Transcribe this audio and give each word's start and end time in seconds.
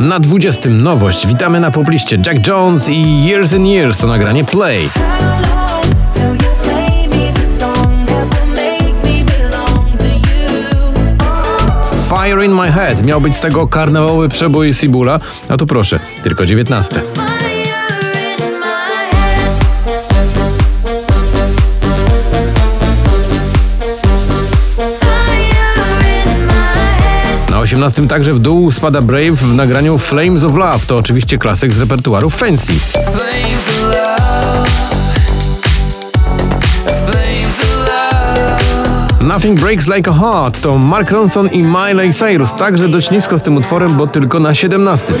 Na 0.00 0.20
20 0.20 0.68
nowość. 0.70 1.26
Witamy 1.26 1.60
na 1.60 1.70
popliście 1.70 2.18
Jack 2.26 2.46
Jones 2.46 2.88
i 2.88 3.24
Years 3.26 3.54
and 3.54 3.66
Years 3.66 3.98
to 3.98 4.06
nagranie 4.06 4.44
Play. 4.44 4.90
Fire 12.08 12.44
in 12.44 12.52
My 12.52 12.72
Head 12.72 13.02
miał 13.02 13.20
być 13.20 13.36
z 13.36 13.40
tego 13.40 13.66
karnawałowy 13.66 14.28
przebój 14.28 14.72
Sibula, 14.72 15.20
a 15.48 15.56
tu 15.56 15.66
proszę, 15.66 16.00
tylko 16.22 16.46
19. 16.46 17.00
Na 27.80 27.86
18 27.86 28.08
także 28.08 28.34
w 28.34 28.38
dół 28.38 28.70
spada 28.70 29.02
Brave 29.02 29.32
w 29.32 29.54
nagraniu 29.54 29.98
Flames 29.98 30.44
of 30.44 30.54
Love. 30.54 30.86
To 30.86 30.96
oczywiście 30.96 31.38
klasyk 31.38 31.72
z 31.72 31.80
repertuaru 31.80 32.30
Fancy. 32.30 32.72
Nothing 39.20 39.60
Breaks 39.60 39.86
Like 39.86 40.10
a 40.10 40.14
Heart 40.14 40.60
to 40.60 40.78
Mark 40.78 41.10
Ronson 41.10 41.48
i 41.48 41.62
Miley 41.62 42.12
Cyrus. 42.12 42.52
Także 42.52 42.88
dość 42.88 43.10
nisko 43.10 43.38
z 43.38 43.42
tym 43.42 43.56
utworem, 43.56 43.96
bo 43.96 44.06
tylko 44.06 44.40
na 44.40 44.54
17. 44.54 45.14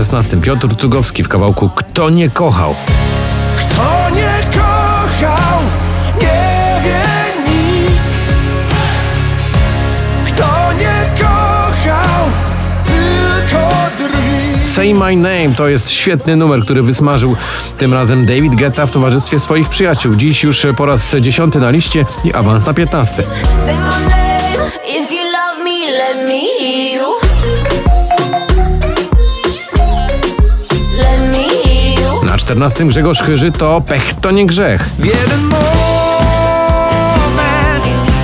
16 0.00 0.36
Piotr 0.36 0.76
Cugowski 0.76 1.22
w 1.22 1.28
kawałku 1.28 1.70
Kto 1.74 2.10
nie 2.10 2.30
kochał. 2.30 2.74
Kto 3.58 4.10
nie 4.16 4.58
kochał, 4.58 5.60
nie 6.20 6.80
wie 6.84 7.02
nic. 7.52 8.14
Kto 10.26 10.72
nie 10.72 11.10
kochał, 11.20 12.24
tylko 12.84 13.68
drwi. 13.98 14.64
Say 14.64 14.94
My 14.94 15.16
Name 15.16 15.54
to 15.56 15.68
jest 15.68 15.90
świetny 15.90 16.36
numer, 16.36 16.60
który 16.60 16.82
wysmażył 16.82 17.36
tym 17.78 17.94
razem 17.94 18.26
David 18.26 18.54
Guetta 18.54 18.86
w 18.86 18.90
towarzystwie 18.90 19.40
swoich 19.40 19.68
przyjaciół. 19.68 20.14
Dziś 20.14 20.42
już 20.42 20.66
po 20.76 20.86
raz 20.86 21.16
dziesiąty 21.20 21.58
na 21.58 21.70
liście 21.70 22.04
i 22.24 22.34
awans 22.34 22.66
na 22.66 22.74
15. 22.74 23.22
Say 23.66 23.74
my 23.74 24.08
name 24.08 24.70
if 24.98 25.14
you 25.14 25.22
love 25.22 25.64
me, 25.64 25.90
let 25.98 26.28
me 26.28 26.40
hear 26.58 27.00
you. 27.00 27.29
14 32.40 32.84
Grzegorz 32.84 33.22
Chyży 33.22 33.52
to 33.52 33.80
Pech 33.80 34.14
to 34.20 34.30
nie 34.30 34.46
grzech. 34.46 34.88
W 34.98 35.04
jeden 35.04 35.40
moment 35.40 35.60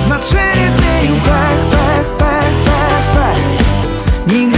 znaczenie 0.05 0.71
zmienił 0.77 1.15
pech, 1.15 1.59
pech, 1.71 2.05
pech, 2.17 2.53
pech, 2.65 3.05
pech. 3.13 3.39
Nigdy 4.27 4.57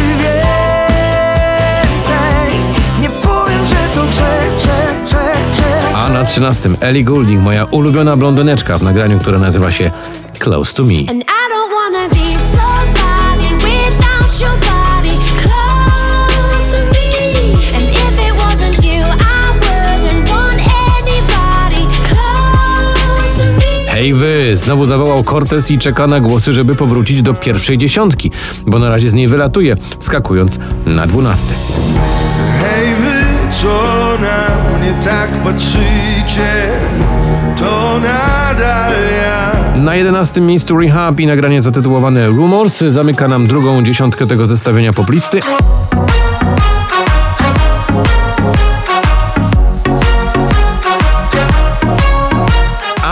więcej 1.80 2.54
nie 3.02 3.10
powiem, 3.10 3.66
że 3.66 3.76
to 3.96 4.02
grzech, 4.02 4.58
grzech, 4.58 5.04
grzech, 5.06 5.54
grzech. 5.54 5.96
A 5.96 6.10
na 6.10 6.24
13 6.24 6.70
Ellie 6.80 7.04
Goulding, 7.04 7.42
moja 7.44 7.66
ulubiona 7.66 8.18
blondyneczka 8.18 8.78
w 8.78 8.84
nagraniu, 8.84 9.20
które 9.20 9.40
nazywa 9.40 9.72
się 9.72 9.92
Close 10.40 10.74
to 10.74 10.84
Me. 10.84 10.94
Hej 24.00 24.14
wy! 24.14 24.58
Znowu 24.58 24.86
zawołał 24.86 25.24
Cortez 25.24 25.72
i 25.72 25.80
czeka 25.80 26.08
na 26.08 26.20
głosy, 26.20 26.54
żeby 26.54 26.76
powrócić 26.76 27.22
do 27.22 27.34
pierwszej 27.34 27.78
dziesiątki, 27.78 28.32
bo 28.66 28.80
na 28.80 28.90
razie 28.90 29.10
z 29.10 29.14
niej 29.14 29.28
wylatuje, 29.28 29.78
wskakując 30.00 30.60
na 30.86 31.08
12. 31.08 31.48
Hej 32.62 32.96
wy, 32.96 33.52
co 33.62 33.68
na 34.22 34.78
mnie 34.78 34.94
tak 35.04 35.44
patrzycie, 35.44 36.72
to 37.58 38.00
nadal 38.00 38.94
ja. 39.22 39.52
Na 39.76 39.96
11 39.96 40.42
miejscu 40.42 40.78
Rehab 40.78 41.20
i 41.20 41.28
nagranie 41.28 41.62
zatytułowane 41.62 42.28
Rumors 42.28 42.80
zamyka 42.80 43.28
nam 43.28 43.48
drugą 43.48 43.84
dziesiątkę 43.84 44.28
tego 44.28 44.48
zestawienia 44.48 44.94
poplisty. 44.94 45.40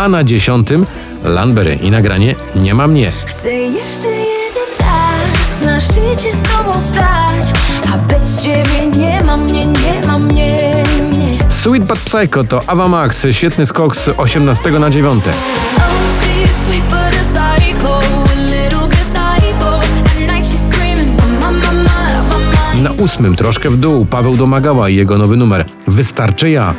A 0.08 0.10
na 0.10 0.24
dziesiątym 0.24 0.86
Landberry 1.24 1.76
i 1.76 1.92
nagranie 1.92 2.36
Nie 2.56 2.74
ma 2.74 2.88
mnie. 2.88 3.12
Chcę 3.26 3.52
jeszcze 3.52 4.10
jeden 4.10 4.70
raz 4.80 5.62
na 5.62 5.82
szczycie 5.82 6.34
z 6.34 6.44
tobą 6.44 6.80
stać, 6.80 7.46
a 7.94 7.98
bez 7.98 8.42
ciebie 8.42 8.88
nie 8.98 9.24
ma 9.24 9.38
mnie, 9.38 9.66
nie 9.66 10.08
ma 10.08 10.20
mnie, 10.20 10.84
mnie. 11.12 11.38
Sweet 11.50 11.86
But 11.86 12.00
Psycho 12.00 12.44
to 12.44 12.62
Ava 12.68 12.88
Max, 12.88 13.28
świetny 13.32 13.66
skok 13.66 13.96
z 13.96 14.10
18 14.18 14.72
na 14.72 14.90
9. 14.90 15.24
Oh, 15.26 15.82
she's 16.22 16.68
sweet 16.68 16.84
but 16.84 16.98
a 17.00 17.56
psycho, 17.56 18.00
a 18.32 18.36
little 18.36 18.88
bit 18.88 19.00
psycho. 19.14 19.80
At 19.80 20.20
night 20.20 20.48
she's 20.48 20.74
screaming, 20.74 21.22
mama, 21.42 21.52
mama, 21.52 22.24
mama. 22.30 22.82
Na 22.82 22.92
ósmym 22.92 23.36
troszkę 23.36 23.70
w 23.70 23.78
dół 23.78 24.06
Paweł 24.06 24.38
Domagała 24.38 24.90
i 24.90 24.96
jego 24.96 25.18
nowy 25.18 25.38
numer 25.38 25.66
Wystarczy 25.88 26.50
ja. 26.50 26.74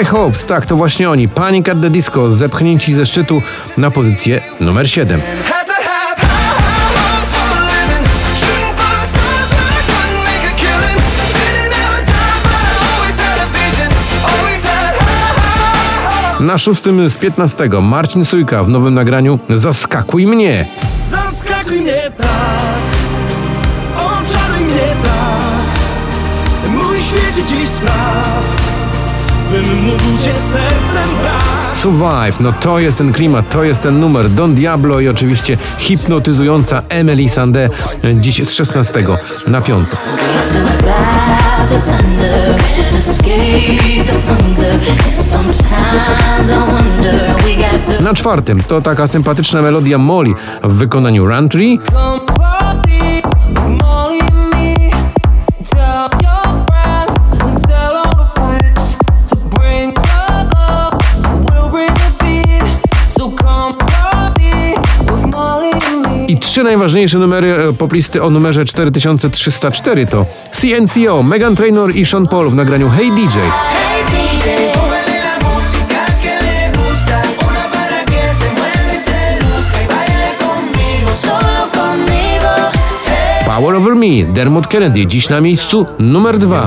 High 0.00 0.08
Hopes, 0.08 0.44
tak, 0.46 0.66
to 0.66 0.76
właśnie 0.76 1.10
oni. 1.10 1.28
Panic 1.28 1.68
at 1.68 1.80
the 1.80 1.90
Disco, 1.90 2.30
zepchnięci 2.30 2.94
ze 2.94 3.06
szczytu 3.06 3.42
na 3.76 3.90
pozycję 3.90 4.40
numer 4.60 4.90
7. 4.90 5.20
Had 5.44 5.66
to 5.66 5.72
have 5.72 6.20
high 6.20 6.56
hopes 6.96 7.30
for 7.30 7.58
a 7.58 7.60
living. 7.60 8.06
Shooting 8.36 8.76
for 8.76 9.00
the 9.00 9.06
stars 9.06 9.50
when 9.50 9.72
I 9.72 9.82
couldn't 9.90 10.24
make 10.24 10.44
a 10.52 10.56
killing. 10.56 10.96
Didn't 11.32 11.74
ever 11.86 12.04
die, 12.06 12.40
but 12.42 12.52
I 12.52 12.72
always 12.94 13.20
had 13.20 13.38
a 13.38 13.46
vision. 13.46 13.88
Always 14.24 14.64
had 14.64 14.94
high 14.94 16.32
hopes. 16.32 16.46
Na 16.46 16.58
szóstym 16.58 17.08
z 17.10 17.16
15 17.16 17.68
Marcin 17.82 18.24
Sujka 18.24 18.62
w 18.64 18.68
nowym 18.68 18.94
nagraniu 18.94 19.38
Zaskakuj 19.48 20.26
mnie. 20.26 20.66
Zaskakuj 21.10 21.80
mnie 21.80 22.10
tak, 22.16 22.80
oczaruj 23.96 24.64
mnie 24.64 24.96
tak. 25.02 26.70
Mój 26.70 26.96
świecie 27.02 27.44
dziś 27.48 27.68
spraw, 27.68 28.59
bym 29.50 29.84
mógł 29.84 30.22
cię 30.22 30.34
sercem 30.52 31.16
brać. 31.20 31.50
Survive, 31.78 32.40
no 32.40 32.52
to 32.52 32.78
jest 32.78 32.98
ten 32.98 33.12
klimat, 33.12 33.50
to 33.50 33.64
jest 33.64 33.82
ten 33.82 34.00
numer. 34.00 34.30
Don 34.30 34.54
Diablo 34.54 35.00
i 35.00 35.08
oczywiście 35.08 35.56
hipnotyzująca 35.78 36.82
Emily 36.88 37.28
Sandé 37.28 37.70
dziś 38.14 38.44
z 38.44 38.52
16 38.52 39.04
na 39.46 39.60
5. 39.60 39.88
We 39.88 40.42
survive 40.42 41.68
the 41.68 41.80
thunder 41.80 42.54
and 42.86 42.96
escape 42.96 44.12
the 44.12 44.34
hunger. 44.34 44.74
And 45.12 45.22
sometimes 45.22 46.50
I 46.50 46.72
wonder 46.72 47.34
we 47.44 47.54
got 47.56 47.96
the 47.96 48.02
Na 48.02 48.14
czwartym 48.14 48.62
to 48.62 48.82
taka 48.82 49.06
sympatyczna 49.06 49.62
melodia 49.62 49.98
Molly 49.98 50.34
w 50.62 50.72
wykonaniu 50.72 51.26
Rantry. 51.26 51.78
Come 51.92 52.29
trzy 66.40 66.62
najważniejsze 66.62 67.18
numery 67.18 67.54
e, 67.54 67.72
poplisty 67.72 68.22
o 68.22 68.30
numerze 68.30 68.64
4304 68.64 70.06
to 70.06 70.26
CNCO, 70.52 71.22
Megan 71.22 71.56
Trainor 71.56 71.96
i 71.96 72.06
Sean 72.06 72.28
Paul 72.28 72.50
w 72.50 72.54
nagraniu 72.54 72.90
Hey 72.90 73.10
DJ. 73.10 73.38
Hey 73.38 74.04
DJ. 74.10 74.48
Y. 74.48 74.90
Power 83.60 83.74
Over 83.74 83.96
Me, 83.96 84.24
Dermot 84.24 84.66
Kennedy, 84.66 85.06
dziś 85.06 85.28
na 85.28 85.40
miejscu 85.40 85.86
numer 85.98 86.38
dwa. 86.38 86.66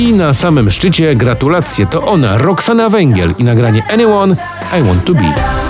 I 0.00 0.12
na 0.12 0.34
samym 0.34 0.70
szczycie 0.70 1.16
gratulacje 1.16 1.86
to 1.86 2.06
ona, 2.06 2.38
Roxana 2.38 2.90
Węgiel 2.90 3.34
i 3.38 3.44
nagranie 3.44 3.82
Anyone 3.90 4.36
I 4.80 4.82
Want 4.82 5.04
To 5.04 5.14
Be. 5.14 5.69